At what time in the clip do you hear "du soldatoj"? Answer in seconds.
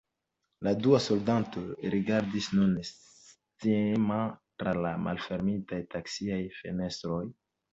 0.85-1.65